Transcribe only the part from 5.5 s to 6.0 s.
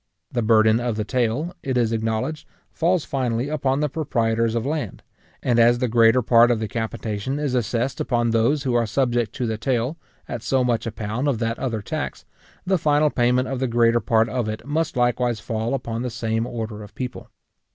as the